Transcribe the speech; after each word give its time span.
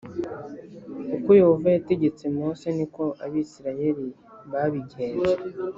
Uko 1.15 1.29
Yehova 1.39 1.67
yategetse 1.75 2.23
Mose 2.35 2.67
ni 2.77 2.85
ko 2.93 3.03
Abisirayeli 3.25 4.07
babigenje 4.51 5.31